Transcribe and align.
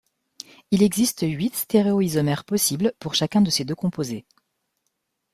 Il 0.71 0.81
existe 0.81 1.23
huit 1.29 1.55
stéréoisomères 1.55 2.43
possibles 2.43 2.93
pour 2.97 3.13
chacun 3.13 3.39
de 3.41 3.51
ces 3.51 3.65
deux 3.65 3.75
composés. 3.75 4.25